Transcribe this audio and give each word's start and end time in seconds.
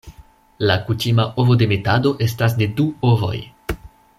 La 0.69 0.77
kutima 0.87 1.25
ovodemetado 1.43 2.13
estas 2.29 2.59
de 2.63 2.69
du 2.81 2.87
ovoj. 3.11 3.35